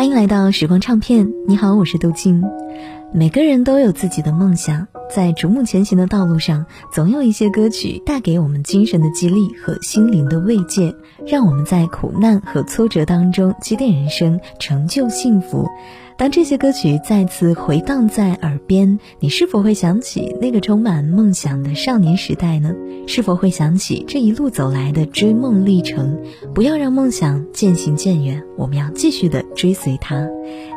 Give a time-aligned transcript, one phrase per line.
[0.00, 1.30] 欢迎来到时光唱片。
[1.46, 2.42] 你好，我是杜静。
[3.12, 10.94] 每个人都有自己的梦想，在逐梦前行的道路上，总有一些歌曲带给我们精神的激励和心灵的慰藉，
[11.26, 15.68] 让我们在苦难和挫折当中积淀人生，成就幸福。
[16.16, 22.74] 当这些歌曲再次回荡在耳边，你是否会想起那个充满梦想的少年时代呢？
[23.06, 26.20] 是否会想起这一路走来的追梦历程？
[26.54, 30.28] 不要让梦想渐行渐远，我们要继续的追随它。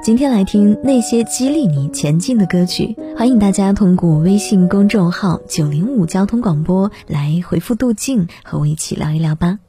[0.03, 9.59] 今天来听那些激励你前进的歌曲，欢迎大家通过微信公众号九零五交通广播来回复“杜静”，和我一起聊一聊吧。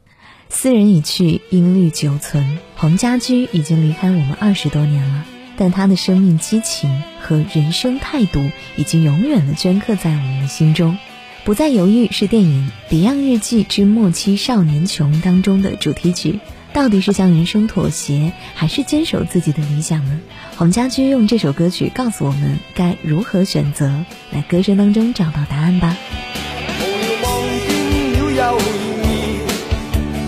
[0.49, 2.59] 斯人已去，音律久存。
[2.75, 5.25] 黄家驹已经离开我们二十多年了。
[5.55, 8.41] 但他的生命激情和人生态度
[8.75, 10.97] 已经永远的镌刻在我们的心中。
[11.45, 16.41] 不再犹豫是电影《别样日记之末期少年穷》当中的主题曲。
[16.75, 20.19] 到底是向人生妥协，还是坚守自己的理想呢？
[20.57, 25.95] 黄家驹用这首歌曲告诉我们该如何选择，来歌声当中找到答案吧。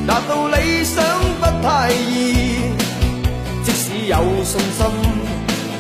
[0.08, 1.04] 达到理想
[1.42, 2.62] 不太易，
[3.62, 4.86] 即使有信心。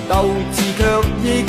[0.09, 0.83] 斗志却
[1.23, 1.45] 抑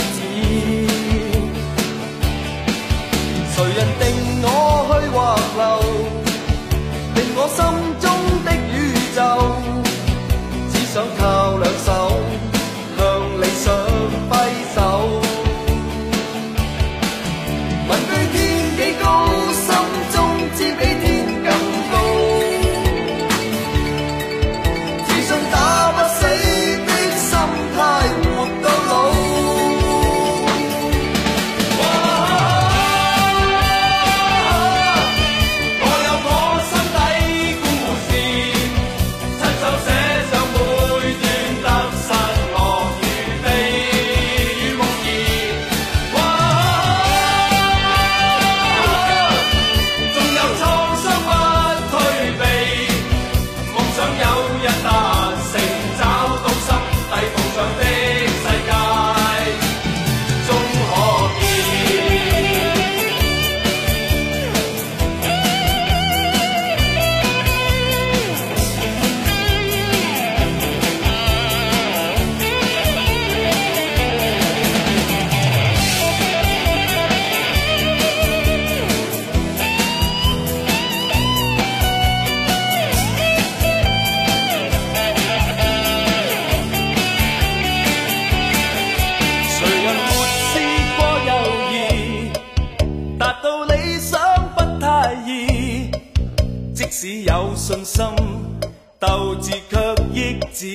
[100.58, 100.66] 谁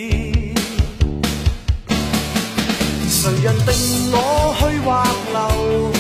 [3.43, 3.67] 人定
[4.13, 4.15] 我
[4.57, 4.87] 去或
[5.33, 5.91] 留？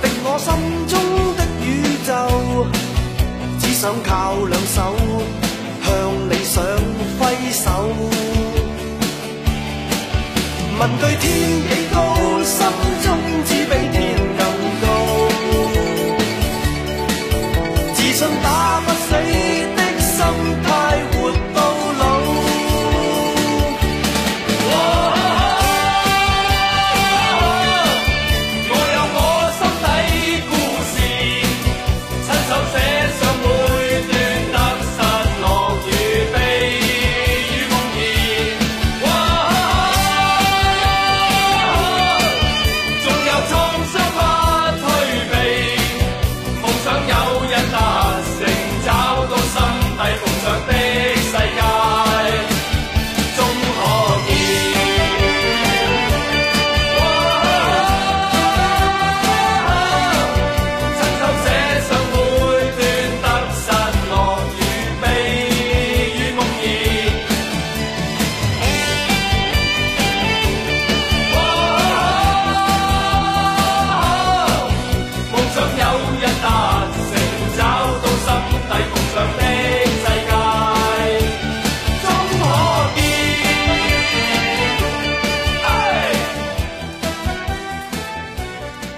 [0.00, 0.48] 定我心
[0.88, 0.92] 中
[1.36, 1.62] 的宇
[2.06, 2.10] 宙。
[3.60, 4.10] 只想靠
[4.46, 4.96] 两手
[5.82, 5.92] 向
[6.30, 6.64] 理想
[7.18, 7.20] 挥
[7.52, 7.66] 手。
[10.80, 11.24] 问句天
[11.68, 12.13] 几高，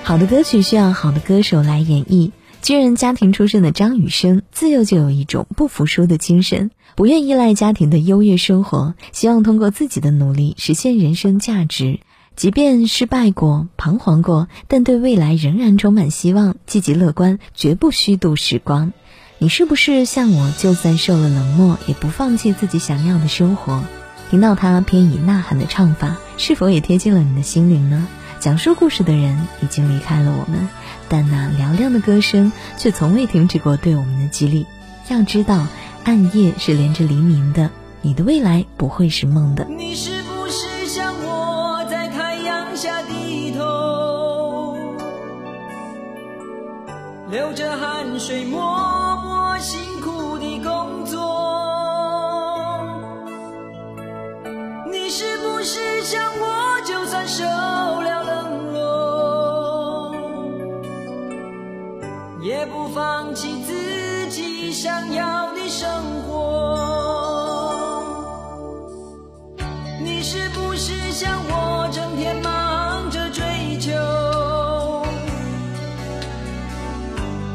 [0.06, 2.30] 好的歌曲需要好的歌手来演绎。
[2.62, 11.98] 军人家庭出身的张雨生，自幼就有一种不服输的精神，不愿依赖家庭的优越生活，希望通过自己的努力实现人生价值。
[12.36, 18.92] 即便失败过、彷徨过，但对未来仍然充满希望，积极乐观，绝不虚度时光。
[19.38, 23.82] 你是不是像我，就算受了冷漠，也不放弃自己想要的生活？
[24.30, 28.06] 听到他偏以呐喊的唱法，是否也贴近了你的心灵呢？
[28.46, 30.69] 讲述故事的人已经离开了我们，
[31.08, 34.66] 但那嘹亮的歌声却从未停止过对我们的激励。
[35.08, 35.66] 要知道，
[36.04, 37.72] 暗夜是连着黎明的，
[38.02, 39.64] 你的未来不会是梦的。
[39.64, 44.78] 你是不是像我在太阳下低头，
[47.28, 48.60] 流着汗水默
[49.25, 49.81] 默辛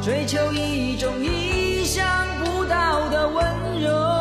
[0.02, 2.04] 追求一种意想
[2.44, 4.21] 不到的温柔？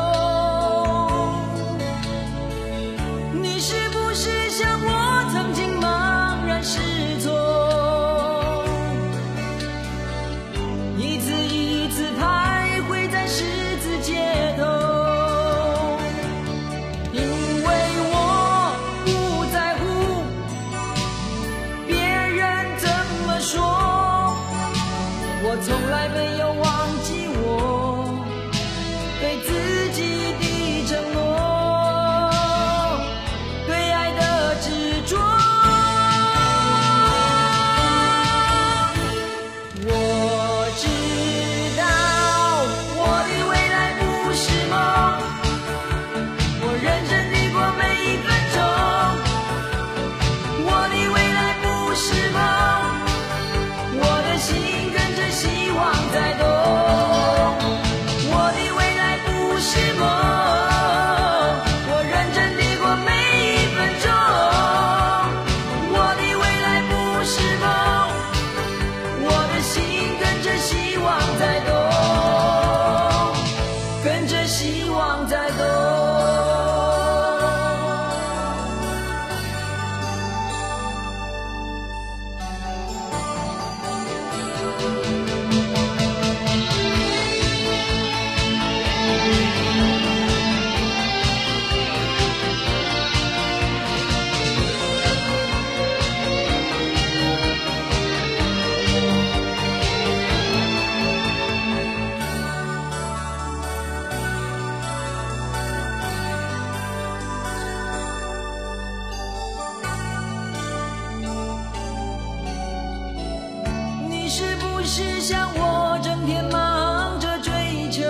[114.93, 118.03] 是像我，整天忙着追求，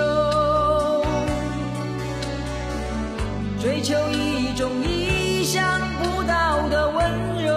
[3.61, 5.63] 追求一种意想
[5.99, 7.53] 不到的温柔？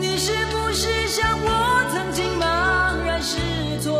[0.00, 3.38] 你是不是像我，曾经茫然失
[3.80, 3.94] 措，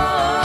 [0.00, 0.37] Oh.